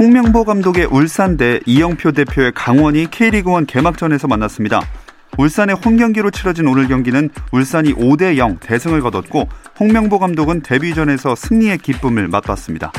[0.00, 4.80] 홍명보 감독의 울산 대 이영표 대표의 강원이 K리그1 개막전에서 만났습니다.
[5.36, 11.76] 울산의 홈 경기로 치러진 오늘 경기는 울산이 5대 0 대승을 거뒀고 홍명보 감독은 데뷔전에서 승리의
[11.76, 12.92] 기쁨을 맛봤습니다.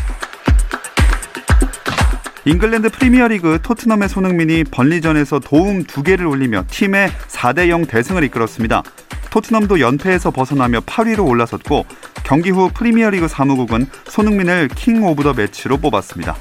[2.45, 8.83] 잉글랜드 프리미어리그 토트넘의 손흥민이 번리전에서 도움 2개를 올리며 팀의 4대 0 대승을 이끌었습니다.
[9.31, 11.83] 토트넘도 연패에서 벗어나며 8위로 올라섰고
[12.23, 16.35] 경기 후 프리미어리그 사무국은 손흥민을 King of the Match로 뽑았습니다.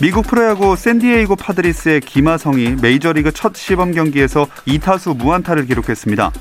[0.00, 6.32] 미국 프로야구 샌디에이고 파드리스의 김하성이 메이저리그 첫 시범 경기에서 2타수 무안타를 기록했습니다.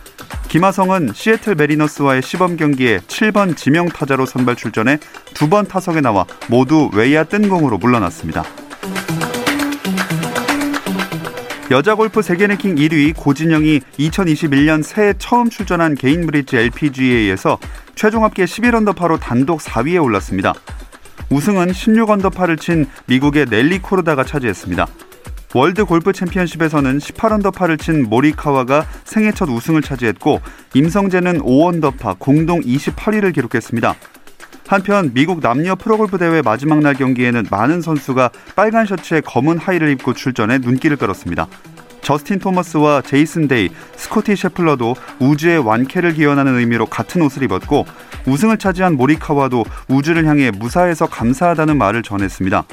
[0.50, 4.98] 김하성은 시애틀 매리너스와의 시범 경기에 7번 지명 타자로 선발 출전해
[5.34, 8.44] 두 번 타석에 나와 모두 외야 뜬 공으로 물러났습니다.
[11.72, 17.58] 여자 골프 세계 랭킹 1위 고진영이 2021년 새해 처음 출전한 게인브릿지 LPGA에서
[17.96, 20.54] 최종 합계 11언더파로 단독 4위에 올랐습니다.
[21.34, 24.86] 우승은 16언더파를 친 미국의 넬리 코르다가 차지했습니다.
[25.56, 30.42] 월드 골프 챔피언십에서는 18언더파를 친 모리카와가 생애 첫 우승을 차지했고
[30.76, 33.96] 임성재는 5언더파 공동 28위를 기록했습니다.
[34.68, 40.14] 한편 미국 남녀 프로골프 대회 마지막 날 경기에는 많은 선수가 빨간 셔츠에 검은 하의를 입고
[40.14, 41.48] 출전해 눈길을 끌었습니다.
[42.04, 47.86] 저스틴 토머스와 제이슨 데이, 스코티 셰플러도 우즈의 완쾌를 기원하는 의미로 같은 옷을 입었고
[48.28, 52.66] 우승을 차지한 모리카와도 우즈를 향해 무사해서 감사하다는 말을 전했습니다.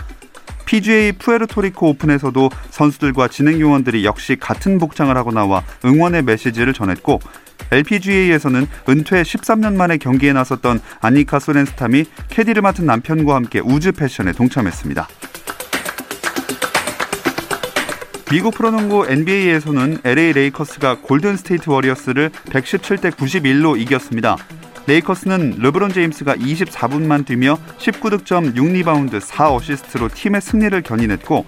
[0.66, 7.18] PGA 푸에르토리코 오픈에서도 선수들과 진행 요원들이 역시 같은 복장을 하고 나와 응원의 메시지를 전했고
[7.72, 15.08] LPGA에서는 은퇴 13년 만에 경기에 나섰던 아니카 소렌스탐이 캐디를 맡은 남편과 함께 우즈 패션에 동참했습니다.
[18.30, 24.36] 미국 프로농구 NBA에서는 LA 레이커스가 골든 스테이트 워리어스를 117대 91로 이겼습니다.
[24.86, 31.44] 레이커스는 르브론 제임스가 24분만 뛰며 19득점 6리바운드 4어시스트로 팀의 승리를 견인했고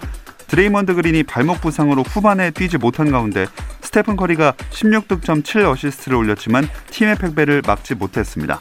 [0.49, 3.47] 드레이먼드 그린이 발목 부상으로 후반에 뛰지 못한 가운데
[3.81, 8.61] 스테픈 커리가 16득점 7어시스트를 올렸지만 팀의 패배를 막지 못했습니다.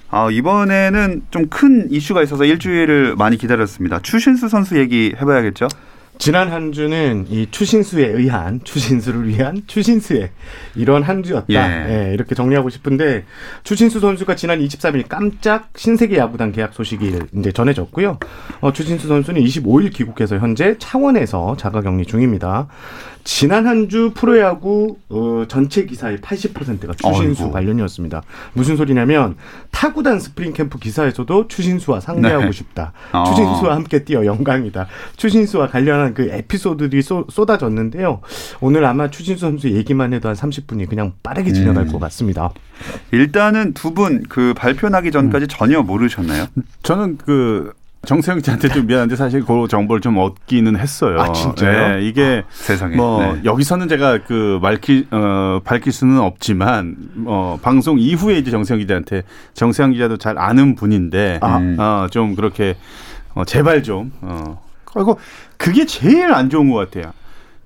[0.13, 3.99] 아, 이번에는 좀 큰 이슈가 있어서 일주일을 많이 기다렸습니다.
[3.99, 5.67] 추신수 선수 얘기 해봐야겠죠?
[6.21, 10.29] 지난 한 주는 이 추신수에 의한 추신수를 위한 추신수의
[10.75, 11.47] 이런 한 주였다.
[11.49, 12.09] 예.
[12.09, 13.25] 예, 이렇게 정리하고 싶은데
[13.63, 18.19] 추신수 선수가 지난 23일 깜짝 신세계 야구단 계약 소식이 이제 전해졌고요.
[18.59, 22.67] 어, 추신수 선수는 25일 귀국해서 현재 창원에서 자가격리 중입니다.
[23.23, 27.51] 지난 한 주 프로야구 어, 전체 기사의 80%가 추신수 어이구.
[27.51, 28.21] 관련이었습니다.
[28.53, 29.35] 무슨 소리냐면
[29.71, 32.51] 타구단 스프링 캠프 기사에서도 추신수와 상대하고 네.
[32.51, 32.93] 싶다.
[33.11, 33.23] 어.
[33.27, 34.87] 추신수와 함께 뛰어 영광이다.
[35.17, 38.21] 추신수와 관련한 그 에피소드들이 쏟, 쏟아졌는데요.
[38.59, 41.91] 오늘 아마 추신수 선수 얘기만 해도 한 30분이 그냥 빠르게 지나갈 음.
[41.91, 42.51] 것 같습니다.
[43.11, 46.45] 일단은 두 분 그 발표 나기 전까지 전혀 모르셨나요?
[46.83, 47.73] 저는 그
[48.03, 51.19] 정세영 씨한테 좀 미안한데 사실 그 정보를 좀 얻기는 했어요.
[51.21, 51.97] 아, 진짜요?
[51.99, 52.95] 네, 이게 세상에.
[52.95, 53.41] 뭐 네.
[53.45, 59.21] 여기서는 제가 그 밝히 어 밝힐 수는 없지만 어 방송 이후에 이제 정세영 기자한테
[59.53, 61.57] 정세영 기자도 잘 아는 분인데 아.
[61.77, 62.75] 어 좀 그렇게
[63.35, 64.59] 어 제발 좀 어.
[64.93, 65.19] 그리고
[65.57, 67.13] 그게 제일 안 좋은 것 같아요.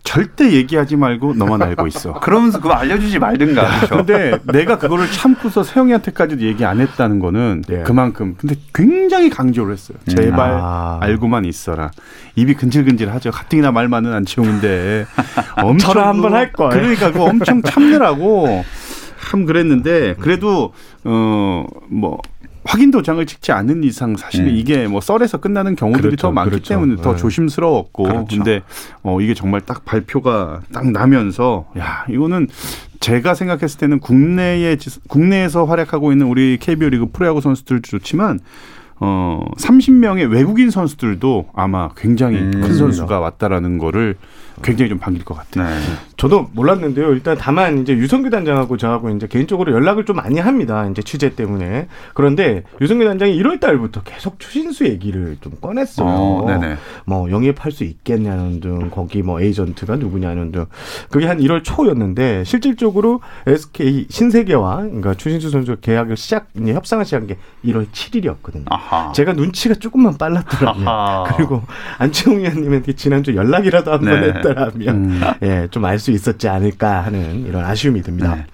[0.04, 2.14] 절대 얘기하지 말고 너만 알고 있어.
[2.22, 3.80] 그러면서 그거 알려주지 말든가.
[3.88, 3.98] 그렇죠?
[4.06, 7.82] 근데 내가 그거를 참고서 세영이한테까지도 얘기 안 했다는 거는 네.
[7.82, 9.98] 그만큼 근데 굉장히 강조를 했어요.
[10.08, 11.00] 제발 아.
[11.02, 11.90] 알고만 있어라.
[12.36, 13.32] 입이 근질근질하죠.
[13.32, 15.08] 가뜩이나 말 많은 안치홍인데
[15.64, 16.70] 엄청 한번 그거- 할 걸.
[16.70, 18.64] 그러니까 그거 엄청 참느라고
[19.28, 20.72] 참 그랬는데 그래도
[21.04, 22.20] 어뭐
[22.68, 24.56] 확인 도장을 찍지 않는 이상 사실은 음.
[24.56, 26.70] 이게 뭐 썰에서 끝나는 경우들이 그렇죠, 더 많기 그렇죠.
[26.70, 27.18] 때문에 더 네.
[27.18, 28.26] 조심스러웠고 그렇죠.
[28.28, 28.62] 근데
[29.04, 32.48] 어 이게 정말 딱 발표가 딱 나면서 야 이거는
[33.00, 38.40] 제가 생각했을 때는 국내에 지- 국내에서 활약하고 있는 우리 KBO 리그 프로야구 선수들도 좋지만
[39.00, 42.52] 어 30명의 외국인 선수들도 아마 굉장히 음.
[42.62, 44.16] 큰 선수가 왔다라는 거를
[44.64, 45.68] 굉장히 좀 반길 것 같아요.
[45.70, 45.82] 네.
[46.18, 47.12] 저도 몰랐는데요.
[47.12, 50.88] 일단 다만 이제 유성규 단장하고 저하고 이제 개인적으로 연락을 좀 많이 합니다.
[50.90, 51.88] 이제 취재 때문에.
[52.14, 56.08] 그런데 유성규 단장이 1월 달부터 계속 추신수 얘기를 좀 꺼냈어요.
[56.08, 56.78] 어, 네네.
[57.06, 60.66] 뭐 영입할 수 있겠냐는 등 거기 뭐 에이전트가 누구냐는 등
[61.10, 67.28] 그게 한 1월 초였는데 실질적으로 SK 신세계와 그러니까 추신수 선수 계약을 시작 이제 협상을 시작한
[67.28, 68.66] 게 1월 7일이었거든요.
[68.68, 69.12] 아하.
[69.12, 71.24] 제가 눈치가 조금만 빨랐더라면 아하.
[71.36, 71.62] 그리고
[71.98, 74.28] 안치홍 위원님한테 지난주 연락이라도 한번 네.
[74.28, 75.22] 했더라면 음.
[75.42, 78.36] 예, 좀알 수 있었지 않을까 하는 이런 아쉬움이 듭니다.
[78.36, 78.46] 네.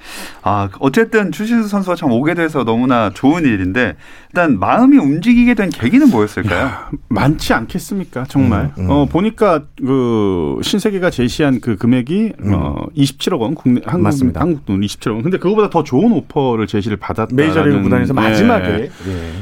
[0.41, 3.95] 아, 어쨌든 추신수 선수가 참 오게 돼서 너무나 좋은 일인데
[4.29, 6.71] 일단 마음이 움직이게 된 계기는 뭐였을까요?
[7.09, 8.23] 많지 않겠습니까?
[8.29, 8.71] 정말.
[8.77, 8.89] 음, 음.
[8.89, 14.03] 어 보니까 그 신세계가 제시한 그 금액이 어 27억 원 국내 한국 음.
[14.03, 14.39] 맞습니다.
[14.39, 15.21] 한국 돈 27억 원.
[15.23, 18.89] 근데 그거보다 더 좋은 오퍼를 제시를 받았다라는 메이저리그 구단에서 네, 마지막에 예,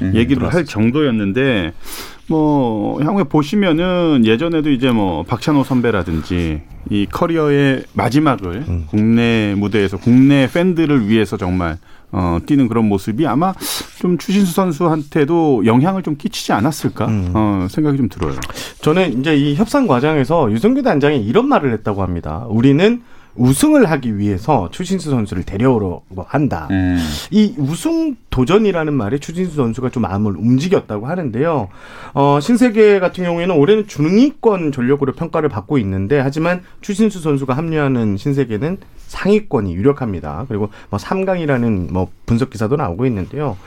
[0.01, 0.65] 음, 얘기를 할 들어왔었죠.
[0.65, 1.73] 정도였는데
[2.29, 8.85] 뭐 향후에 보시면은 예전에도 이제 뭐 박찬호 선배라든지 이 커리어의 마지막을 음.
[8.87, 11.77] 국내 무대에서 국내 팬들을 위해서 정말
[12.11, 13.53] 어, 뛰는 그런 모습이 아마
[13.99, 17.31] 좀 추신수 선수한테도 영향을 좀 끼치지 않았을까 음.
[17.33, 18.35] 어, 생각이 좀 들어요.
[18.81, 22.45] 저는 이제 이 협상 과정에서 유성규 단장이 이런 말을 했다고 합니다.
[22.47, 23.01] 우리는
[23.35, 26.67] 우승을 하기 위해서 추신수 선수를 데려오려고 한다.
[26.71, 26.97] 음.
[27.31, 31.69] 이 우승 도전이라는 말에 추신수 선수가 좀 마음을 움직였다고 하는데요.
[32.13, 38.77] 어, 신세계 같은 경우에는 올해는 중위권 전력으로 평가를 받고 있는데 하지만 추신수 선수가 합류하는 신세계는
[39.07, 40.45] 상위권이 유력합니다.
[40.47, 43.57] 그리고 뭐 3강이라는 뭐 분석 기사도 나오고 있는데요.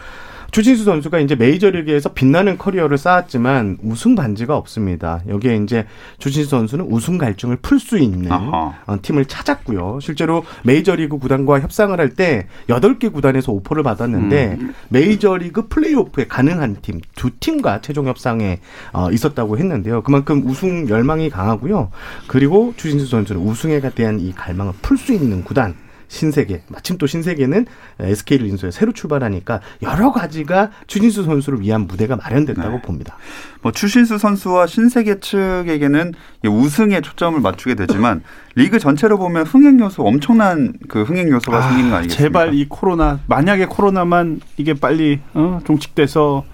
[0.52, 5.22] 추신수 선수가 이제 메이저리그에서 빛나는 커리어를 쌓았지만 우승 반지가 없습니다.
[5.26, 5.86] 여기에 이제
[6.18, 8.74] 추신수 선수는 우승 갈증을 풀 수 있는 아하.
[8.86, 9.98] 어, 팀을 찾았고요.
[10.02, 14.58] 실제로 메이저리그 구단과 협상을 할 때 8개 구단에서 오퍼를 받았는데
[14.90, 18.58] 메이저리그 플레이오프에 가능한 팀 두 팀과 최종 협상에
[18.92, 20.02] 어, 있었다고 했는데요.
[20.02, 21.90] 그만큼 우승 열망이 강하고요.
[22.26, 25.74] 그리고 추신수 선수는 우승에 대한 이 갈망을 풀 수 있는 구단
[26.12, 27.64] 신세계 마침 또 신세계는
[27.98, 32.82] SK를 인수해 새로 출발하니까 여러 가지가 추진수 선수를 위한 무대가 마련됐다고 네.
[32.82, 33.16] 봅니다.
[33.62, 36.12] 뭐 추신수 선수와 신세계 측에게는
[36.44, 38.22] 이 우승에 초점을 맞추게 되지만
[38.56, 42.22] 리그 전체로 보면 흥행 요소 엄청난 그 흥행 요소가 생기는 거 아니겠습니까?
[42.22, 46.44] 제발 이 코로나 만약에 코로나만 이게 빨리 어, 종식돼서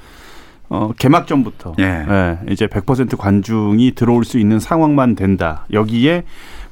[0.70, 1.84] 어, 개막전부터 예.
[1.84, 5.66] 예, 이제 100% 관중이 들어올 수 있는 상황만 된다.
[5.72, 6.24] 여기에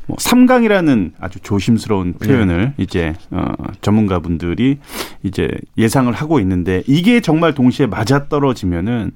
[0.07, 4.79] 뭐 3강이라는 아주 조심스러운 표현을 이제 어, 전문가분들이
[5.23, 9.13] 이제 예상을 하고 있는데 이게 정말 동시에 맞아 떨어지면은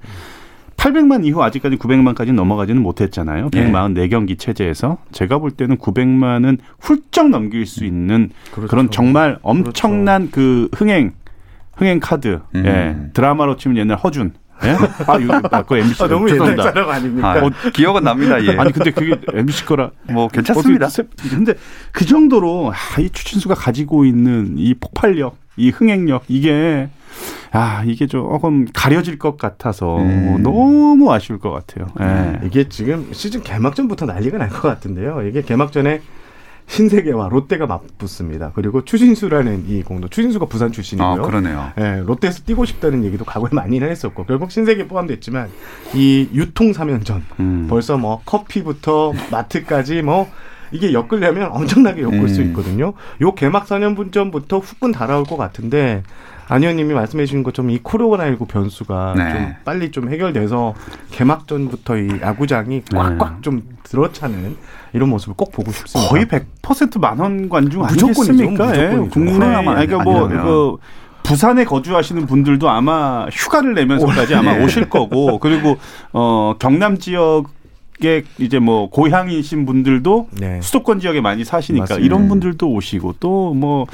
[0.76, 3.50] 800만 이후 아직까지 900만까지 넘어가지는 못했잖아요.
[3.54, 3.70] 예.
[3.70, 8.68] 144경기 체제에서 제가 볼 때는 900만은 훌쩍 넘길 수 있는 그렇죠.
[8.68, 11.12] 그런 정말 엄청난 그 흥행
[11.74, 12.40] 흥행 카드.
[12.54, 12.66] 음.
[12.66, 13.10] 예.
[13.12, 14.32] 드라마로 치면 옛날 허준.
[14.64, 14.76] 예?
[15.06, 16.62] 아, 이거 아, 그 MBC 아, 너무 옛날 죄송합니다.
[16.64, 17.32] 사람 아닙니까?
[17.34, 18.42] 아, 기억은 납니다.
[18.44, 18.56] 예.
[18.56, 20.88] 아니 근데 그게 MBC 거라 뭐 괜찮습니다.
[21.30, 21.54] 근데
[21.92, 26.88] 그 정도로 아, 이 추진수가 가지고 있는 이 폭발력, 이 흥행력 이게
[27.52, 30.42] 아 이게 조금 가려질 것 같아서 음.
[30.42, 31.86] 너무 아쉬울 것 같아요.
[32.00, 32.46] 예.
[32.46, 35.22] 이게 지금 시즌 개막전부터 난리가 날 것 같은데요.
[35.28, 36.00] 이게 개막전에
[36.70, 38.52] 신세계와 롯데가 맞붙습니다.
[38.54, 41.10] 그리고 추신수라는 이 공도 추신수가 부산 출신이고요.
[41.10, 41.72] 아, 그러네요.
[41.78, 45.48] 예, 롯데에서 뛰고 싶다는 얘기도 과거에 많이 했었고 결국 신세계 포함됐지만
[45.94, 47.66] 이 유통 사면전 음.
[47.68, 50.30] 벌써 뭐 커피부터 마트까지 뭐
[50.70, 52.46] 이게 엮으려면 엄청나게 엮을 수 음.
[52.48, 52.92] 있거든요.
[53.20, 56.04] 요 개막 4년 전부터 후끈 달아올 것 같은데
[56.50, 59.32] 안 의원님이 말씀해 주신 것처럼 이 코로나19 변수가 네.
[59.32, 60.74] 좀 빨리 좀 해결돼서
[61.12, 64.56] 개막전부터 이 야구장이 꽉꽉 좀 들어차는
[64.92, 66.10] 이런 모습을 꼭 보고 싶습니다.
[66.10, 67.84] 거의 100% 만원 관중.
[67.84, 68.76] 아니겠습니까?
[68.76, 68.88] 예.
[68.88, 69.08] 무조건이죠.
[69.10, 70.28] 국내 코로나만 그러니까 뭐.
[70.28, 70.76] 그
[71.22, 74.64] 부산에 거주하시는 분들도 아마 휴가를 내면서까지 아마 네.
[74.64, 75.76] 오실 거고 그리고
[76.12, 80.60] 어 경남 지역에 이제 뭐 고향이신 분들도 네.
[80.62, 82.04] 수도권 지역에 많이 사시니까 맞습니다.
[82.04, 83.86] 이런 분들도 오시고 또 뭐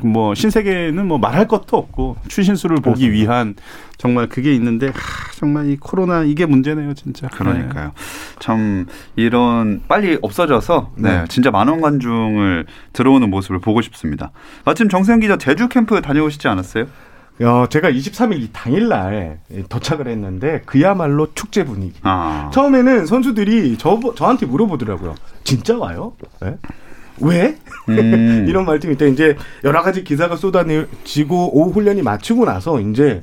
[0.00, 3.14] 뭐 신세계는 뭐 말할 것도 없고 추신수를 보기 그렇습니다.
[3.14, 3.54] 위한
[3.96, 4.92] 정말 그게 있는데 하,
[5.34, 7.28] 정말 이 코로나 이게 문제네요 진짜.
[7.28, 7.92] 그러니까요.
[8.38, 11.24] 참 이런 빨리 없어져서 네, 네.
[11.28, 14.32] 진짜 만원 관중을 들어오는 모습을 보고 싶습니다.
[14.64, 16.86] 마침 정세영 기자 제주 캠프 다녀오시지 않았어요?
[17.42, 21.94] 어, 제가 23일 이 당일날 도착을 했는데 그야말로 축제 분위기.
[22.02, 25.14] 아, 처음에는 선수들이 저, 저한테 물어보더라고요.
[25.44, 26.14] 진짜 와요?
[26.40, 26.56] 네?
[27.20, 27.56] 왜?
[27.88, 28.46] 음.
[28.48, 33.20] 이런 말씀이 때 이제 여러 가지 기사가 쏟아지고 오후 훈련이 마치고 나서 이제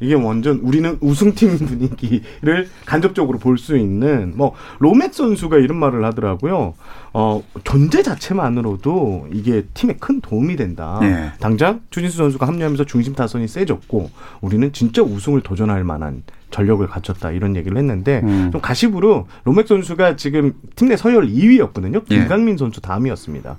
[0.00, 6.74] 이게 완전 우리는 우승팀 분위기를 간접적으로 볼 수 있는 뭐 로맥 선수가 이런 말을 하더라고요.
[7.12, 11.00] 어 존재 자체만으로도 이게 팀에 큰 도움이 된다.
[11.02, 11.32] 예.
[11.40, 14.10] 당장 추진수 선수가 합류하면서 중심 타선이 세졌고
[14.40, 18.50] 우리는 진짜 우승을 도전할 만한 전력을 갖췄다 이런 얘기를 했는데 음.
[18.52, 22.02] 좀 가십으로 로맥 선수가 지금 팀 내 서열 2위였거든요.
[22.10, 22.14] 예.
[22.20, 23.56] 김강민 선수 다음이었습니다.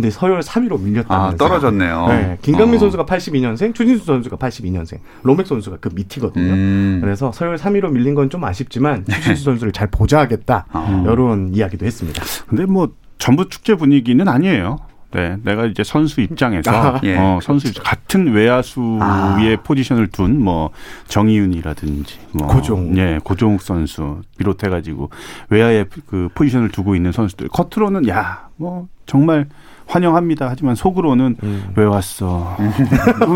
[0.00, 2.06] 근데 서열 3위로 밀렸다면서 아 떨어졌네요.
[2.08, 2.78] 네, 김강민 어.
[2.78, 6.52] 선수가 82년생, 추진수 선수가 82년생, 로맥 선수가 그 밑이거든요.
[6.52, 6.98] 음.
[7.02, 11.04] 그래서 서열 3위로 밀린 건 좀 아쉽지만 추진수 선수를 잘 보좌하겠다 어.
[11.12, 12.22] 이런 이야기도 했습니다.
[12.48, 14.78] 근데 뭐 전부 축제 분위기는 아니에요.
[15.12, 17.16] 네, 내가 이제 선수 입장에서 아, 예.
[17.16, 19.60] 어, 선수 입장- 같은 외야수의 아.
[19.64, 20.70] 포지션을 둔 뭐
[21.08, 22.96] 정희윤이라든지 뭐 고종욱.
[22.96, 25.10] 예, 고종욱 선수 비롯해가지고
[25.50, 29.46] 외야에 그 포지션을 두고 있는 선수들 겉으로는 야 뭐 정말
[29.90, 30.48] 환영합니다.
[30.48, 31.64] 하지만 속으로는 음.
[31.74, 32.56] 왜 왔어?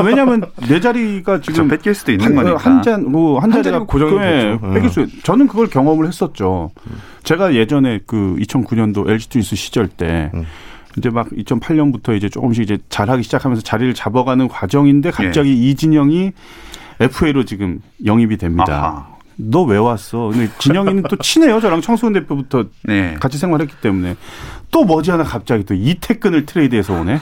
[0.04, 2.56] 왜냐하면 내 자리가 지금 뺏길 수도 있는 한, 거니까.
[2.56, 4.72] 한 잔, 뭐, 한한 자리가 고정이 예, 됐죠.
[4.72, 6.70] 뺏길 수, 저는 그걸 경험을 했었죠.
[7.24, 10.44] 제가 예전에 그 2009년도 LG 트윈스 시절 때 음.
[10.96, 15.70] 이제 막 2008년부터 이제 조금씩 이제 잘하기 시작하면서 자리를 잡아가는 과정인데 갑자기 예.
[15.70, 16.32] 이진영이
[17.00, 18.64] FA로 지금 영입이 됩니다.
[18.68, 19.13] 아하.
[19.36, 20.28] 너 왜 왔어?
[20.28, 21.60] 근데 진영이는 또 친해요.
[21.60, 23.14] 저랑 청소년 대표부터 네.
[23.20, 24.16] 같이 생활했기 때문에
[24.70, 27.20] 또 머지않아 갑자기 또 이태근을 트레이드해서 오네.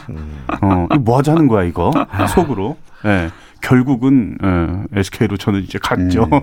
[0.63, 1.91] 어, 뭐 하자는 거야 이거
[2.35, 2.77] 속으로.
[3.05, 3.31] 예.
[3.61, 6.25] 결국은 어, SK로 저는 이제 갔죠.
[6.25, 6.41] 음.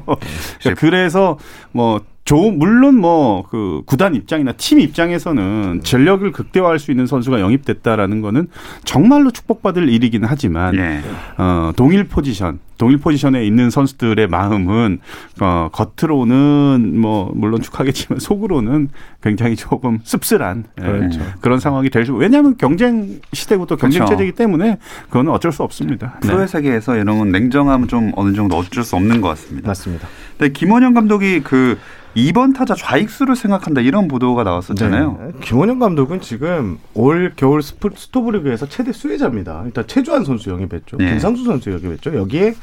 [0.61, 1.37] 그러니까 그래서
[1.71, 8.21] 뭐 조, 물론 뭐 그 구단 입장이나 팀 입장에서는 전력을 극대화할 수 있는 선수가 영입됐다라는
[8.21, 8.47] 거는
[8.83, 11.01] 정말로 축복받을 일이긴 하지만 예.
[11.37, 14.99] 어, 동일 포지션, 동일 포지션에 있는 선수들의 마음은
[15.41, 18.89] 어, 겉으로는 뭐 물론 축하겠지만 속으로는
[19.23, 21.21] 굉장히 조금 씁쓸한 예, 그렇죠.
[21.41, 22.13] 그런 상황이 될 수.
[22.13, 24.13] 왜냐하면 경쟁 시대고 또 경쟁 그렇죠.
[24.13, 26.19] 체제이기 때문에 그거는 어쩔 수 없습니다.
[26.21, 26.27] 네.
[26.27, 29.69] 프로의 세계에서 이런 건 냉정함은 좀 어느 정도 어쩔 수 없는 것 같습니다.
[29.69, 30.07] 맞습니다.
[30.39, 31.77] 근데 김원영 감독이 그
[32.15, 35.17] 2번 타자 좌익수를 생각한다 이런 보도가 나왔었잖아요.
[35.21, 35.39] 네.
[35.41, 39.63] 김원영 감독은 지금 올 겨울 스토브리그에서 최대 수혜자입니다.
[39.65, 40.97] 일단 최주환 선수 영입했죠.
[40.97, 41.09] 네.
[41.11, 42.15] 김상수 선수 영입했죠.
[42.15, 42.55] 여기에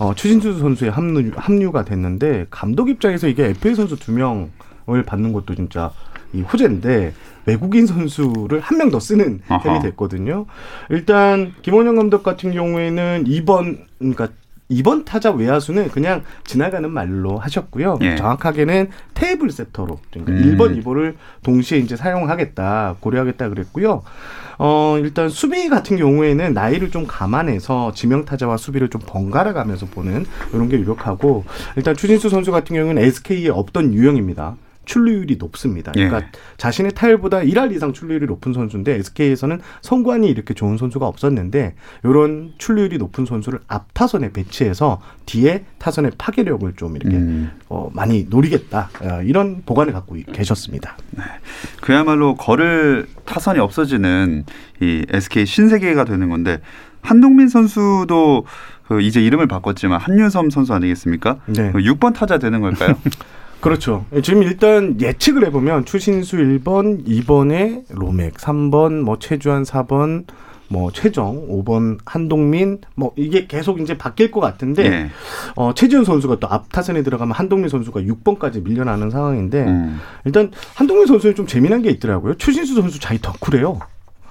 [0.00, 5.54] 어, 추신수 선수의 합류, 합류가 됐는데 감독 입장에서 이게 FA 선수 두 명을 받는 것도
[5.54, 5.90] 진짜
[6.32, 7.14] 이 호재인데
[7.46, 9.40] 외국인 선수를 한 명 더 쓰는.
[9.62, 10.46] 셈이 됐거든요.
[10.90, 14.28] 일단 김원영 감독 같은 경우에는 2번 그러니까
[14.70, 17.98] 2번 타자 외야수는 그냥 지나가는 말로 하셨고요.
[18.02, 18.16] 예.
[18.16, 20.56] 정확하게는 테이블 세터로 그러니까 음.
[20.56, 24.02] 1번, 2번을 동시에 이제 사용하겠다, 고려하겠다 그랬고요.
[24.58, 30.24] 어, 일단 수비 같은 경우에는 나이를 좀 감안해서 지명 타자와 수비를 좀 번갈아 가면서 보는
[30.52, 31.44] 이런 게 유력하고
[31.76, 34.56] 일단 추진수 선수 같은 경우는 SK에 없던 유형입니다.
[34.84, 35.92] 출루율이 높습니다.
[35.92, 36.26] 그러니까 예.
[36.56, 41.74] 자신의 타율보다 1할 이상 출루율이 높은 선수인데 SK에서는 성관이 이렇게 좋은 선수가 없었는데
[42.04, 47.50] 이런 출루율이 높은 선수를 앞 타선에 배치해서 뒤에 타선의 파괴력을 좀 이렇게 음.
[47.68, 50.96] 어, 많이 노리겠다 어, 이런 보관을 갖고 계셨습니다.
[51.80, 54.44] 그야말로 걸을 타선이 없어지는
[54.80, 56.60] 이 SK 신세계가 되는 건데
[57.00, 58.46] 한동민 선수도
[58.88, 61.38] 그 이제 이름을 바꿨지만 한유섬 선수 아니겠습니까?
[61.46, 61.70] 네.
[61.72, 62.94] 그 6번 타자 되는 걸까요?
[63.64, 64.04] 그렇죠.
[64.22, 70.26] 지금 일단 예측을 해보면 추신수 1번, 2번에 로맥, 3번 뭐 최주환 4번,
[70.68, 75.10] 뭐 최정 5번 한동민 뭐 이게 계속 이제 바뀔 것 같은데 예.
[75.56, 79.98] 어, 최지훈 선수가 또 앞 타선에 들어가면 한동민 선수가 6번까지 밀려나는 상황인데 음.
[80.26, 82.34] 일단 한동민 선수는 좀 재미난 게 있더라고요.
[82.34, 83.78] 추신수 선수 자기 덕후래요.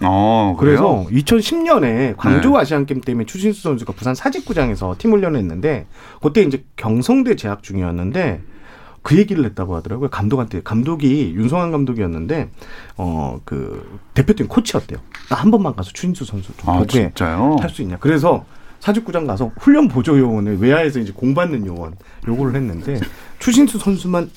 [0.01, 0.55] 어?
[0.59, 2.57] 그래서 2010년에 광주 네.
[2.57, 5.87] 아시안 게임 때문에 추신수 선수가 부산 사직구장에서 팀 훈련을 했는데
[6.21, 8.41] 그때 이제 경성대 재학 중이었는데
[9.03, 10.09] 그 얘기를 했다고 하더라고요.
[10.09, 12.49] 감독한테 감독이 윤성환 감독이었는데
[12.97, 14.99] 어 그 대표팀 코치였대요.
[15.29, 17.57] 나 한 번만 가서 추신수 선수 좀 아, 진짜요?
[17.59, 17.97] 할수 있냐.
[17.99, 18.45] 그래서
[18.79, 21.95] 사직구장 가서 훈련 보조 요원을 외야에서 이제 공받는 요원
[22.27, 22.99] 요거를 했는데
[23.39, 24.29] 추신수 선수만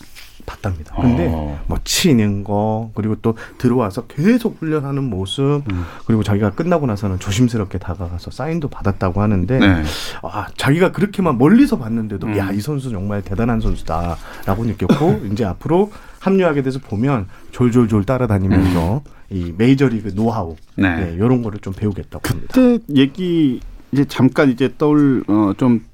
[0.46, 0.94] 봤답니다.
[0.94, 1.60] 근데 어.
[1.66, 5.84] 뭐 치는 거 그리고 또 들어와서 계속 훈련하는 모습 음.
[6.06, 9.82] 그리고 자기가 끝나고 나서는 조심스럽게 다가가서 사인도 받았다고 하는데 네.
[10.22, 12.36] 아 자기가 그렇게만 멀리서 봤는데도 음.
[12.38, 20.14] 야이 선수 정말 대단한 선수다라고 느꼈고 이제 앞으로 합류하게 돼서 보면 졸졸졸 따라다니면서 이 메이저리그
[20.14, 20.82] 노하우 음.
[20.82, 20.96] 네.
[20.96, 22.54] 네, 이런 거를 좀 배우겠다고 합니다.
[22.54, 23.60] 그때 얘기
[23.92, 25.84] 이제 잠깐 이제 떠올 어 좀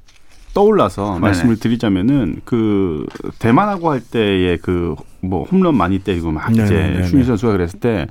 [0.55, 3.07] 떠올라서 말씀을 드리자면은 그
[3.39, 7.05] 대만하고 할 때의 그 뭐 홈런 많이 때리고 막 이제 네네네네.
[7.05, 8.07] 추진 선수가 그랬을 때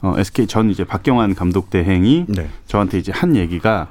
[0.00, 2.48] 어, SK 전 이제 박경환 감독 대행이 네.
[2.66, 3.88] 저한테 이제 한 얘기가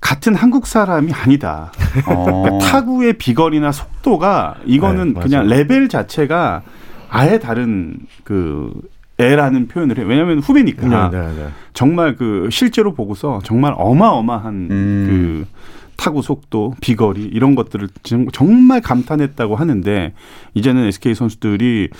[0.00, 1.72] 같은 한국 사람이 아니다.
[2.06, 2.24] 어.
[2.44, 5.20] 그러니까 타구의 비거리나 속도가 이거는 네.
[5.20, 6.62] 그냥 레벨 자체가
[7.08, 8.72] 아예 다른 그
[9.18, 10.06] 애라는 표현을 해요.
[10.08, 11.48] 왜냐하면 후배니까 네, 네, 네.
[11.72, 15.06] 정말 그 실제로 보고서 정말 어마어마한 음.
[15.08, 15.54] 그
[15.96, 20.12] 타구 속도, 비거리 이런 것들을 정- 정말 감탄했다고 하는데
[20.54, 21.90] 이제는 SK 선수들이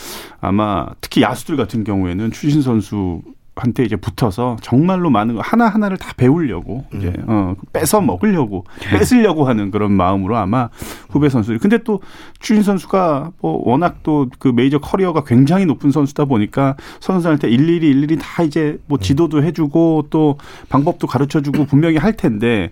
[0.40, 3.22] 아마 특히 야수들 같은 경우에는 추신 선수
[3.56, 9.44] 한테 이제 붙어서 정말로 많은 거 하나 하나를 다 배우려고 이제 어 뺏어 먹으려고 뺏으려고
[9.46, 10.70] 하는 그런 마음으로 아마
[11.08, 11.58] 후배 선수들.
[11.60, 12.00] 근데 또
[12.40, 18.18] 추신 선수가 뭐 워낙 또 그 메이저 커리어가 굉장히 높은 선수다 보니까 선수들한테 일일이 일일이
[18.20, 22.70] 다 이제 뭐 지도도 해주고 또 방법도 가르쳐주고 분명히 할 텐데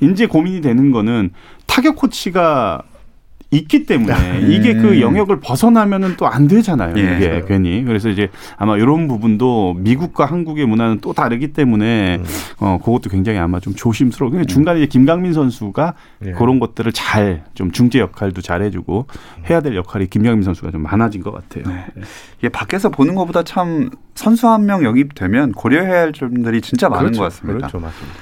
[0.00, 1.30] 이제 고민이 되는 거는
[1.66, 2.82] 타격 코치가
[3.54, 4.14] 있기 때문에
[4.48, 6.94] 이게 그 영역을 벗어나면은 또 안 되잖아요.
[6.96, 7.16] 예.
[7.16, 12.20] 이게 괜히 그래서 이제 아마 이런 부분도 미국과 한국의 문화는 또 다르기 때문에
[12.58, 14.30] 어 그것도 굉장히 아마 좀 조심스러워.
[14.32, 15.94] 근데 중간에 이제 김강민 선수가
[16.26, 16.32] 예.
[16.32, 19.06] 그런 것들을 잘 좀 중재 역할도 잘 해주고
[19.48, 21.64] 해야 될 역할이 김강민 선수가 좀 많아진 것 같아요.
[22.38, 27.18] 이게 밖에서 보는 것보다 참 선수 한 명 영입되면 고려해야 할 점들이 진짜 많은 그렇죠.
[27.20, 27.68] 것 같습니다.
[27.68, 28.18] 그렇죠, 맞습니다.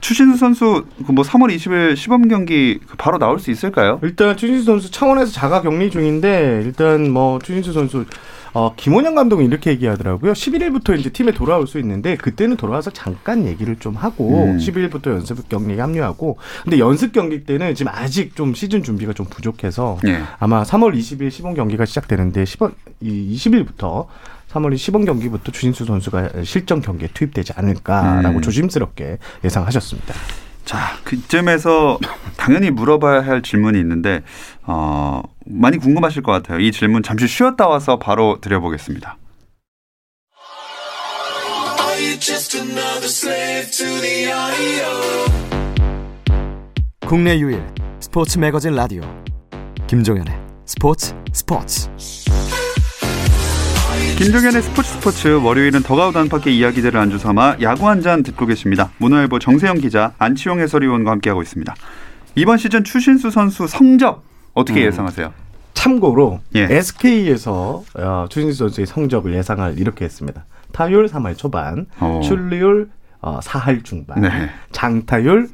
[0.00, 3.98] 추신수 선수 그뭐 3월 20일 시범 경기 그 바로 나올 수 있을까요?
[4.02, 8.04] 일단 추신수 선수 창원에서 자가 격리 중인데 일단 뭐 추신수 선수
[8.56, 10.32] 어, 김원영 감독은 이렇게 얘기하더라고요.
[10.32, 14.56] 11일부터 이제 팀에 돌아올 수 있는데 그때는 돌아와서 잠깐 얘기를 좀 하고 음.
[14.56, 19.98] 11일부터 연습 경기에 합류하고 근데 연습 경기 때는 지금 아직 좀 시즌 준비가 좀 부족해서
[20.06, 20.22] 예.
[20.38, 22.72] 아마 3월 20일 시범 경기가 시작되는데 10월
[23.02, 24.06] 이 20일부터
[24.50, 28.42] 3월 시범 경기부터 주신수 선수가 실전 경기에 투입되지 않을까라고 음.
[28.42, 30.14] 조심스럽게 예상하셨습니다.
[30.64, 31.98] 자, 그쯤에서
[32.36, 34.22] 당연히 물어봐야 할 질문이 있는데
[34.62, 36.58] 어, 많이 궁금하실 것 같아요.
[36.58, 39.16] 이 질문 잠시 쉬었다 와서 바로 드려보겠습니다.
[47.06, 47.62] 국내 유일
[48.00, 49.02] 스포츠 매거진 라디오
[49.86, 51.88] 김종현의 스포츠 스포츠
[54.16, 58.90] 김종현의 스포츠 스포츠 월요일은 더그아웃 안팎의 이야기들을 안주 삼아 야구 한 잔 듣고 계십니다.
[58.98, 61.74] 문화일보 정세영 기자 안치용 해설위원과 함께하고 있습니다.
[62.34, 64.22] 이번 시즌 추신수 선수 성적
[64.54, 65.32] 어떻게 예상하세요?
[65.74, 66.66] 참고로 예.
[66.70, 70.44] SK에서 어, 추신수 선수의 성적을 예상을 이렇게 했습니다.
[70.72, 72.20] 타율 3할 초반, 어.
[72.22, 72.88] 출루율
[73.20, 74.30] 어, 4할 중반, 네.
[74.72, 75.48] 장타율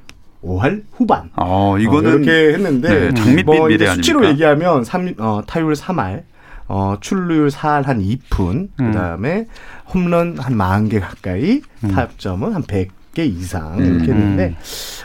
[0.45, 1.31] 5할 후반.
[1.37, 4.31] 어, 어, 이거는 이렇게 했는데 네, 장밋빛 뭐 미래 수치로 아닙니까?
[4.33, 6.23] 얘기하면 3, 어, 타율 3할,
[6.69, 9.47] 어, 출루율 4할 한 2푼, 그 다음에
[9.93, 11.61] 홈런 한 40개 가까이,
[11.93, 14.57] 타점은 한 100 개 이상 이렇게 했는데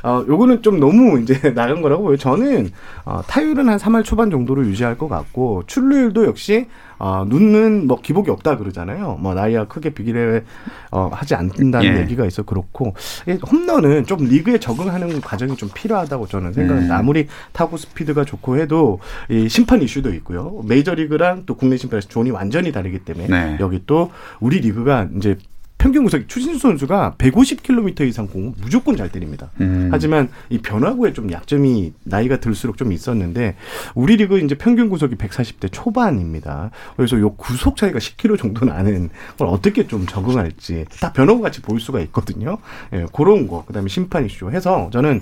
[0.03, 2.17] 어, 요거는 좀 너무 이제 나간 거라고 보여요.
[2.17, 2.69] 저는
[3.03, 6.67] 어, 타율은 한 3할 초반 정도로 유지할 것 같고 출루율도 역시
[6.99, 9.17] 어, 눈은 뭐 기복이 없다 그러잖아요.
[9.19, 10.45] 뭐 나이와 크게 비교를
[10.91, 12.01] 어, 하지 않는다는 예.
[12.01, 12.93] 얘기가 있어 그렇고
[13.27, 16.95] 이 홈런은 좀 리그에 적응하는 과정이 좀 필요하다고 저는 생각합니다.
[16.95, 16.99] 음.
[16.99, 20.61] 아무리 타구 스피드가 좋고 해도 이 심판 이슈도 있고요.
[20.65, 23.57] 메이저 리그랑 또 국내 심판에서 존이 완전히 다르기 때문에 네.
[23.59, 25.37] 여기 또 우리 리그가 이제
[25.77, 29.51] 평균 구속이 추신수 선수가 150km 이상 공은 무조건 잘 때립니다.
[29.61, 29.89] 음.
[29.91, 33.55] 하지만 이 변화구에 좀 약점이 나이가 들수록 좀 있었는데
[33.93, 36.71] 우리 리그 이제 평균 구속이 140대 초반입니다.
[36.95, 41.79] 그래서 요 구속 차이가 10km 정도 나는 걸 어떻게 좀 적응할지 다 변화구 같이 보일
[41.79, 42.57] 수가 있거든요.
[42.93, 45.21] 예, 그런 거 그다음에 심판 이슈 해서 저는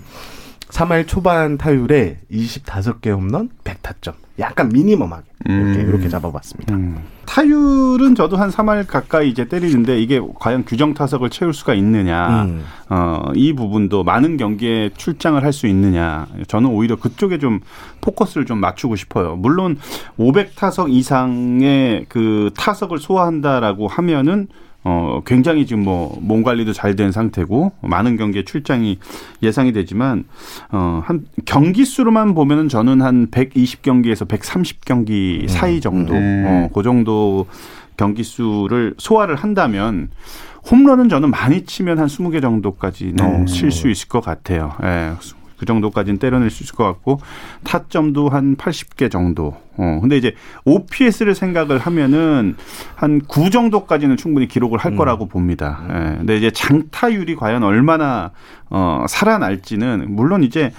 [0.70, 4.14] 3할 초반 타율에 25개 홈런 100타점.
[4.38, 5.86] 약간 미니멈하게 이렇게 음.
[5.88, 6.76] 이렇게 잡아봤습니다.
[6.76, 6.98] 음.
[7.26, 12.44] 타율은 저도 한 3할 가까이 이제 때리는데 이게 과연 규정 타석을 채울 수가 있느냐.
[12.44, 12.66] 음.
[12.90, 16.28] 어, 이 부분도 많은 경기에 출장을 할 수 있느냐.
[16.48, 17.62] 저는 오히려 그쪽에 좀
[18.02, 19.38] 포커스를 좀 맞추고 싶어요.
[19.38, 19.78] 물론
[20.18, 24.48] 500 타석 이상의 그 타석을 소화한다라고 하면은
[24.88, 29.00] 어, 굉장히 지금 뭐, 몸 관리도 잘 된 상태고, 많은 경기에 출장이
[29.42, 30.26] 예상이 되지만,
[30.72, 36.44] 어, 한, 경기 수로만 보면은 저는 한 120경기에서 130경기 사이 정도, 음.
[36.48, 37.48] 어, 그 정도
[37.98, 40.10] 경기 수를 소화를 한다면,
[40.70, 43.46] 홈런은 저는 많이 치면 한 20개 정도까지는 어.
[43.46, 44.72] 칠수 있을 것 같아요.
[44.84, 45.14] 예.
[45.58, 47.20] 그 정도까지는 때려낼 수 있을 것 같고
[47.64, 50.36] 타점도 한 80개 정도 어, 근데 이제
[50.66, 52.56] OPS를 생각을 하면은
[52.96, 54.98] 한 9 정도까지는 충분히 기록을 할 음.
[54.98, 55.84] 거라고 봅니다.
[55.90, 56.18] 예.
[56.18, 58.32] 근데 이제 장타율이 과연 얼마나
[58.70, 60.72] 어, 살아날지는 물론 이제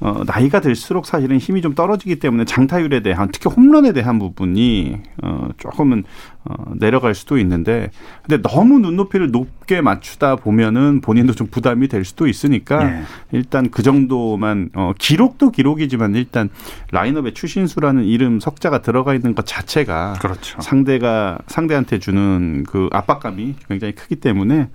[0.00, 5.48] 어, 나이가 들수록 사실은 힘이 좀 떨어지기 때문에 장타율에 대한 특히 홈런에 대한 부분이 어,
[5.56, 6.04] 조금은
[6.44, 7.90] 어, 내려갈 수도 있는데
[8.22, 13.02] 근데 너무 눈높이를 높게 맞추다 보면은 본인도 좀 부담이 될 수도 있으니까 예.
[13.32, 16.50] 일단 그 정도만 어, 기록도 기록이지만 일단
[16.90, 20.60] 라인업에 추신수라는 이름 석자가 들어가 있는 것 자체가 그렇죠.
[20.60, 24.68] 상대가 상대한테 주는 그 압박감이 굉장히 크기 때문에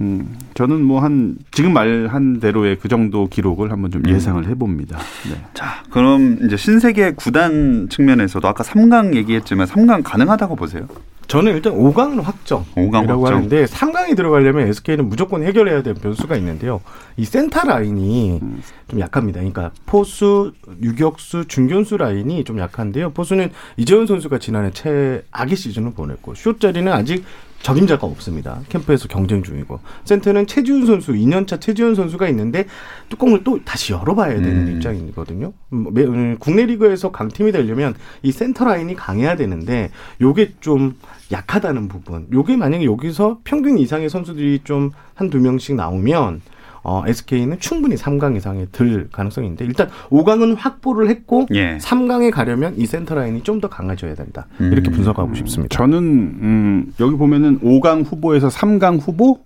[0.00, 4.98] 음 저는 뭐 한 지금 말한 대로의 그 정도 기록을 한번 좀 예상을 해봅니다.
[5.30, 5.40] 네.
[5.54, 10.86] 자, 그럼 이제 신세계 구단 측면에서도 아까 3강 얘기했지만 3강 가능하다고 보세요?
[11.28, 12.64] 저는 일단 5강은 확정.
[12.74, 13.36] 오강 이라고 확정.
[13.36, 16.80] 하는데 3강에 들어가려면 SK는 무조건 해결해야 될 변수가 있는데요.
[17.18, 18.40] 이 센터 라인이
[18.88, 19.38] 좀 약합니다.
[19.40, 23.10] 그러니까 포수, 유격수, 중견수 라인이 좀 약한데요.
[23.10, 27.24] 포수는 이재훈 선수가 지난해 최악의 시즌을 보냈고 숏 자리는 아직
[27.62, 28.60] 적임자가 없습니다.
[28.68, 32.66] 캠프에서 경쟁 중이고 센터는 최지훈 선수 2년차 최지훈 선수가 있는데
[33.08, 34.76] 뚜껑을 또 다시 열어봐야 되는 음.
[34.76, 35.52] 입장이거든요.
[35.72, 39.90] 음, 매- 음, 국내 리그에서 강팀이 되려면 이 센터 라인이 강해야 되는데
[40.20, 40.94] 요게 좀
[41.32, 42.26] 약하다는 부분.
[42.32, 46.40] 요게 만약에 여기서 평균 이상의 선수들이 좀 한두 명씩 나오면
[46.88, 51.76] 어, SK는 충분히 3강 이상에 들 가능성이 있는데 일단 5강은 확보를 했고 예.
[51.78, 54.46] 3강에 가려면 이 센터 라인이 좀 더 강해져야 된다.
[54.60, 54.92] 이렇게 음.
[54.92, 55.76] 분석하고 싶습니다.
[55.76, 59.40] 저는 음 여기 보면은 5강 후보에서 3강 후보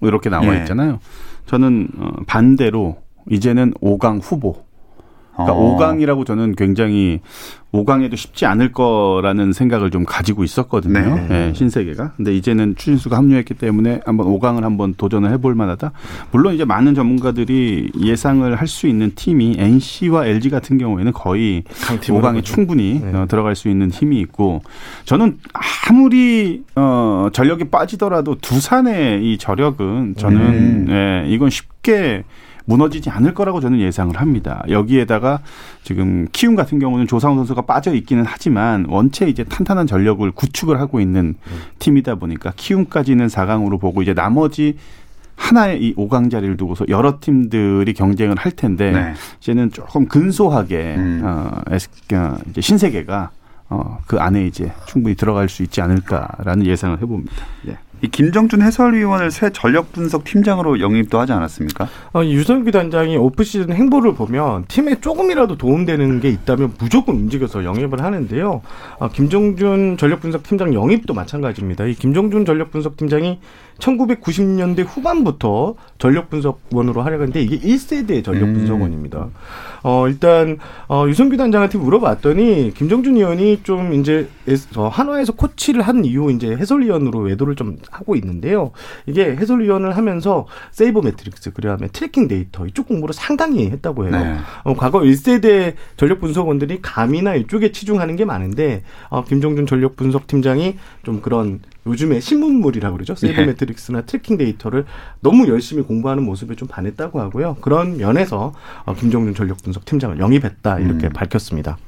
[0.00, 0.60] 이렇게 나와 예.
[0.60, 1.00] 있잖아요.
[1.46, 2.96] 저는 어, 반대로
[3.30, 4.64] 이제는 5강 후보.
[5.44, 5.76] 그러니까 어.
[5.78, 7.20] 5강이라고 저는 굉장히
[7.72, 10.98] 5강에도 쉽지 않을 거라는 생각을 좀 가지고 있었거든요.
[11.28, 11.48] 네.
[11.50, 12.12] 예, 신세계가.
[12.16, 15.92] 근데 이제는 추진수가 합류했기 때문에 한번 5강을 한번 도전을 해볼 만하다.
[16.32, 22.22] 물론 이제 많은 전문가들이 예상을 할 수 있는 팀이 NC와 LG 같은 경우에는 거의 강팀으로
[22.22, 22.54] 5강에 보죠.
[22.54, 23.16] 충분히 네.
[23.16, 24.60] 어, 들어갈 수 있는 힘이 있고
[25.06, 25.38] 저는
[25.88, 30.86] 아무리 어, 전력이 빠지더라도 두산의 이 저력은 저는 음.
[30.90, 32.24] 예, 이건 쉽게
[32.68, 34.62] 무너지지 않을 거라고 저는 예상을 합니다.
[34.68, 35.40] 여기에다가
[35.82, 41.00] 지금 키움 같은 경우는 조상우 선수가 빠져 있기는 하지만 원체 이제 탄탄한 전력을 구축을 하고
[41.00, 41.34] 있는
[41.78, 44.76] 팀이다 보니까 키움까지는 4강으로 보고 이제 나머지
[45.36, 49.14] 하나의 이 5강 자리를 두고서 여러 팀들이 경쟁을 할 텐데 네.
[49.40, 51.22] 이제는 조금 근소하게 음.
[51.24, 53.30] 어, 어, 이제 신세계가
[53.70, 57.46] 어, 그 안에 이제 충분히 들어갈 수 있지 않을까라는 예상을 해봅니다.
[57.68, 57.78] 예.
[58.02, 61.88] 이 김정준 해설위원을 새 전력 분석 팀장으로 영입도 하지 않았습니까?
[62.14, 68.62] 어, 유성규 단장이 오프시즌 행보를 보면 팀에 조금이라도 도움되는 게 있다면 무조건 움직여서 영입을 하는데요.
[69.00, 71.86] 아, 김정준 전력 분석 팀장 영입도 마찬가지입니다.
[71.86, 73.40] 이 김정준 전력 분석 팀장이
[73.78, 79.28] 1990년대 후반부터 전력 분석원으로 활약했는데 이게 1세대 전력 분석원입니다.
[79.82, 84.28] 어, 일단 어, 유성규 단장한테 물어봤더니 김정준 위원이 좀 이제
[84.76, 88.72] 어, 한화에서 코치를 한 이후 이제 해설위원으로 외도를 좀 하고 있는데요.
[89.06, 94.12] 이게 해설위원을 하면서 sabermetrics 그다음에 tracking 데이터 이쪽 공부를 상당히 했다고 해요.
[94.12, 94.36] 네.
[94.64, 100.76] 어, 과거 1세대 전력 분석원들이 감이나 이쪽에 치중하는 게 많은데 어, 김종준 전력 분석 팀장이
[101.04, 103.14] 좀 그런 요즘에 신문물이라고 그러죠.
[103.26, 103.46] 예.
[103.46, 104.84] metrics나 tracking 데이터를
[105.20, 107.56] 너무 열심히 공부하는 모습에 좀 반했다고 하고요.
[107.60, 108.52] 그런 면에서
[108.84, 111.12] 어, 김종준 전력 분석 팀장을 영입했다 이렇게 음.
[111.12, 111.78] 밝혔습니다.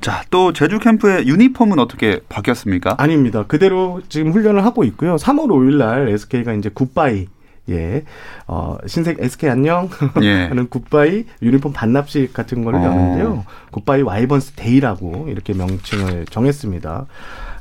[0.00, 2.94] 자, 또 제주 캠프의 유니폼은 어떻게 바뀌었습니까?
[2.98, 3.44] 아닙니다.
[3.46, 5.16] 그대로 지금 훈련을 하고 있고요.
[5.16, 7.26] 3월 5일 날 SK가 이제 굿바이
[7.68, 8.04] 예.
[8.46, 9.88] 어, 신색 SK 안녕
[10.22, 10.44] 예.
[10.46, 12.84] 하는 굿바이 유니폼 반납식 같은 걸 어.
[12.84, 13.44] 여는데요.
[13.72, 17.06] 굿바이 와이번스 데이라고 이렇게 명칭을 정했습니다.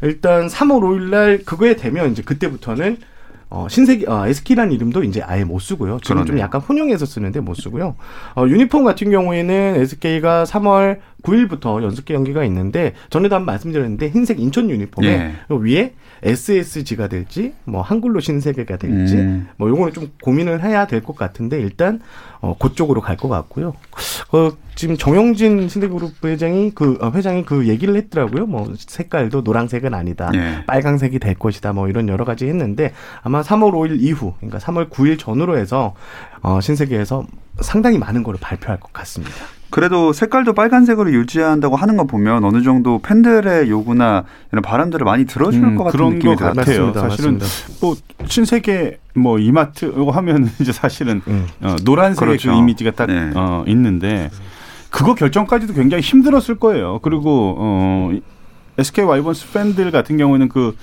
[0.04, 2.98] 일단 3월 5일 날 그거에 되면 이제 그때부터는
[3.50, 6.00] 어, 신세계, 어, SK라는 이름도 이제 아예 못 쓰고요.
[6.04, 6.44] 지금 좀 그러네요.
[6.44, 7.96] 약간 혼용해서 쓰는데 못 쓰고요.
[8.36, 14.70] 어, 유니폼 같은 경우에는 SK가 3월 9일부터 연습 경기가 있는데 전에도 한번 말씀드렸는데 흰색 인천
[14.70, 15.34] 유니폼에 예.
[15.52, 19.48] 요 위에 SSG가 될지 뭐 한글로 신세계가 될지 음.
[19.58, 22.00] 뭐 요거는 좀 고민을 해야 될 것 같은데 일단
[22.42, 23.74] 어 그쪽으로 갈 것 같고요.
[24.32, 28.46] 어 지금 정영진 신세그룹 회장이 그 어, 회장이 그 얘기를 했더라고요.
[28.46, 30.32] 뭐 색깔도 노란색은 아니다.
[30.34, 30.66] 예.
[30.66, 31.74] 빨강색이 될 것이다.
[31.74, 35.94] 뭐 이런 여러 가지 했는데 아마 3월 5일 이후 그러니까 3월 9일 전후로 해서
[36.42, 37.26] 어 신세계에서
[37.62, 39.34] 상당히 많은 거를 발표할 것 같습니다.
[39.70, 45.64] 그래도 색깔도 빨간색으로 유지한다고 하는 거 보면 어느 정도 팬들의 요구나 이런 바람들을 많이 들어줄
[45.64, 46.54] 음, 것 같은 그런 느낌이 것 들어요.
[46.54, 46.86] 같아요.
[46.88, 47.10] 맞습니다.
[47.10, 47.78] 사실은 맞습니다.
[47.82, 47.96] 뭐
[48.28, 51.48] 신세계 뭐 이마트 이거 하면 이제 사실은 음.
[51.62, 52.52] 어, 노란색의 그렇죠.
[52.52, 53.32] 그 이미지가 딱 네.
[53.36, 54.30] 어, 있는데
[54.90, 57.00] 그거 결정까지도 굉장히 힘들었을 거예요.
[57.02, 58.12] 그리고 어,
[58.78, 60.76] SK 와이번스 팬들 같은 경우에는 그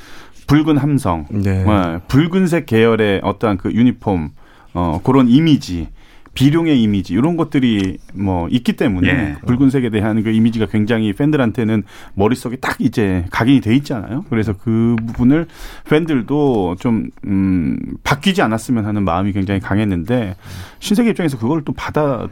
[0.47, 1.65] 붉은 함성, 네.
[1.65, 4.31] 어, 붉은색 계열의 어떠한 그 유니폼
[4.75, 5.89] 어, 그런 이미지
[6.35, 9.37] 비룡의 이미지 이런 것들이 뭐 있기 때문에 예.
[9.47, 11.83] 붉은색에 대한 그 이미지가 굉장히 팬들한테는
[12.15, 14.25] 머릿속에 딱 이제 각인이 돼 있잖아요.
[14.31, 15.47] 그래서 그 부분을
[15.89, 20.37] 팬들도 좀 음, 바뀌지 않았으면 하는 마음이 굉장히 강했는데
[20.79, 22.27] 신세계 입장에서 그걸 또 받아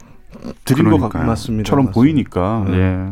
[0.65, 1.01] 드린 그러니까요.
[1.09, 1.75] 것처럼 맞습니다.
[1.75, 1.91] 맞습니다.
[1.91, 2.77] 보이니까 네.
[2.77, 3.07] 예.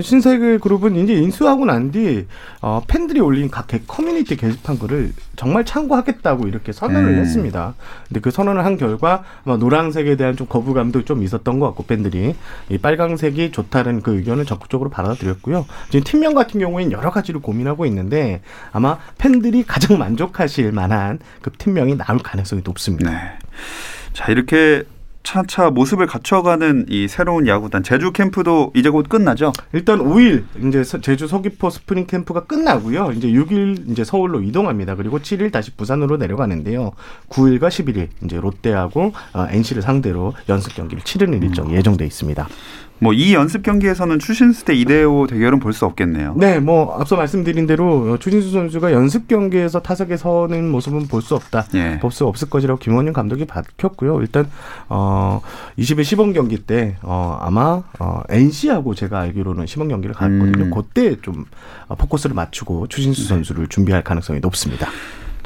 [0.00, 2.26] 신세계 그룹은 이제 인수하고 난 뒤
[2.60, 7.18] 어, 팬들이 올린 각 개- 커뮤니티 게시판 글을 정말 참고하겠다고 이렇게 선언을 음.
[7.20, 7.74] 했습니다.
[8.06, 12.34] 근데 그 선언을 한 결과 아마 노란색에 대한 좀 거부감도 좀 있었던 것 같고 팬들이
[12.68, 15.64] 이 빨강색이 좋다는 그 의견을 적극적으로 받아들였고요.
[15.90, 21.96] 지금 팀명 같은 경우에는 여러 가지로 고민하고 있는데 아마 팬들이 가장 만족하실 만한 그 팀명이
[21.96, 23.10] 나올 가능성이 높습니다.
[23.10, 23.16] 네.
[24.12, 24.84] 자, 이렇게
[25.32, 29.52] 차차 모습을 갖춰가는 이 새로운 야구단 제주 캠프도 이제 곧 끝나죠.
[29.74, 33.12] 일단 5일 이제 서- 제주 서귀포 스프링 캠프가 끝나고요.
[33.12, 34.94] 이제 6일 이제 서울로 이동합니다.
[34.94, 36.92] 그리고 7일 다시 부산으로 내려가는데요.
[37.28, 42.48] 9일과 11일 이제 롯데하고 어, NC를 상대로 연습 경기를 치르는 일정이 예정돼 있습니다.
[43.00, 46.34] 뭐 이 연습 경기에서는 추신수 대 이대호 대결은 볼 수 없겠네요.
[46.36, 51.34] 네, 뭐 앞서 말씀드린 대로 어, 추진수 선수가 연습 경기에서 타석에 서는 모습은 볼 수
[51.34, 51.66] 없다.
[51.74, 51.98] 예.
[52.00, 54.20] 볼수 없을 것이라고 김원영 감독이 밝혔고요.
[54.20, 54.48] 일단
[54.88, 55.40] 어
[55.78, 60.64] 20일 시범 경기 때 어, 아마 어, NC하고 제가 알기로는 시범 경기를 갔거든요.
[60.64, 60.70] 음.
[60.70, 61.44] 그때 좀
[61.88, 64.88] 어, 포커스를 맞추고 추진수 선수를 준비할 가능성이 높습니다.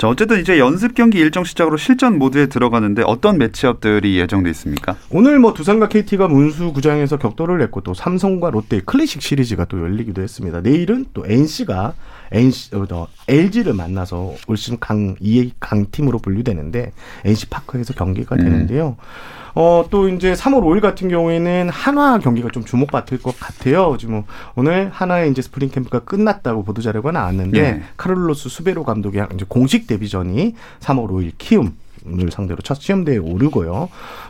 [0.02, 4.96] 자, 어쨌든 이제 연습 경기 일정 시작으로 실전 모드에 들어가는데 어떤 매치업들이 예정돼 있습니까?
[5.10, 10.20] 오늘 뭐 두산과 KT가 문수 구장에서 격돌을 했고 또 삼성과 롯데의 클래식 시리즈가 또 열리기도
[10.20, 10.60] 했습니다.
[10.60, 11.94] 내일은 또 NC가
[12.32, 16.92] NC 어, 더 LG를 만나서 올 시즌 강 2의 강팀으로 분류되는데
[17.24, 18.96] NC 파크에서 경기가 되는데요.
[19.54, 23.96] 어, 또 이제 3월 5일 같은 경우에는 한화 경기가 좀 주목받을 것 같아요.
[23.98, 27.82] 지금 오늘 한화의 이제 스프링 캠프가 끝났다고 보도 자료가 나왔는데 예.
[27.96, 33.88] 카를로스 수베로 감독의 이제 공식 데뷔전이 3월 5일 키움 을 상대로 첫 시험대에 오르고요.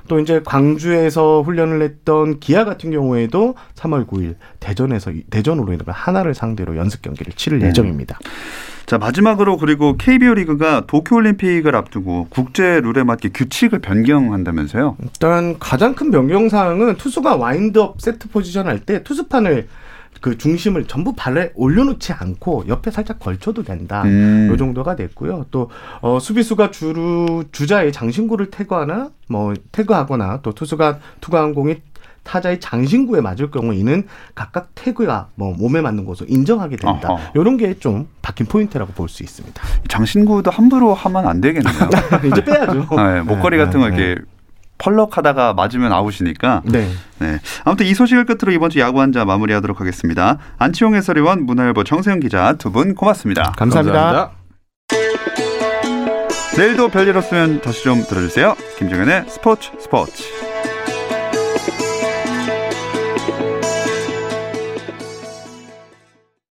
[0.09, 6.77] 또 이제 광주에서 훈련을 했던 기아 같은 경우에도 3월 9일 대전에서 대전으로 인해 한화를 상대로
[6.77, 7.67] 연습 경기를 치를 음.
[7.69, 8.19] 예정입니다.
[8.87, 14.97] 자, 마지막으로 그리고 KBO 리그가 도쿄올림픽을 앞두고 국제 룰에 맞게 규칙을 변경한다면서요?
[15.03, 19.69] 일단 가장 큰 변경 사항은 투수가 와인드업 세트 포지션 할 때 투수판을
[20.23, 24.03] 그 중심을 전부 발에 올려놓지 않고 옆에 살짝 걸쳐도 된다.
[24.05, 24.49] 음.
[24.51, 25.47] 요 정도가 됐고요.
[25.51, 25.69] 또
[26.01, 31.77] 어, 수비수가 주루 주자의 장신구를 태그하나 뭐 태그하거나 또 투수가 투구한 공이
[32.23, 34.05] 타자의 장신구에 맞을 경우 이는
[34.37, 37.09] 각각 태그가 뭐 몸에 맞는 것으로 인정하게 된다.
[37.11, 37.33] 어허.
[37.35, 39.61] 이런 게 좀 바뀐 포인트라고 볼 수 있습니다.
[39.89, 41.75] 장신구도 함부로 하면 안 되겠네요.
[42.31, 42.87] 이제 빼야죠.
[42.91, 44.23] 아, 네, 목걸이 네, 같은 거 네, 이렇게
[44.83, 46.63] 펄럭하다가 맞으면 아웃이니까.
[46.65, 46.89] 네.
[47.19, 47.39] 네.
[47.65, 50.39] 아무튼 이 소식을 끝으로 이번 주 야구 한자 마무리하도록 하겠습니다.
[50.59, 53.53] 안치용 해설위원, 문화일보 정세영 기자 두 분 고맙습니다.
[53.57, 54.31] 감사합니다.
[56.57, 58.55] 내일도 별일 없으면 다시 좀 들어주세요.
[58.79, 60.52] 김정현의 스포츠 스포츠.